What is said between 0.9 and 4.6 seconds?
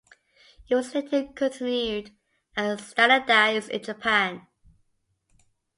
later continued and standardised in Japan.